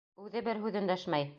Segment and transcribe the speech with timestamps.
[0.27, 1.29] Үҙе бер һүҙ өндәшмәй.